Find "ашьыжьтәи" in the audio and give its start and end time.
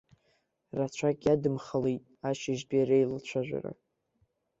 2.29-2.87